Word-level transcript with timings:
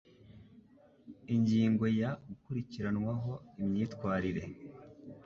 Ingingo 1.35 1.85
ya 1.99 2.09
Gukurikiranwaho 2.27 3.31
imyitwarire 3.61 4.43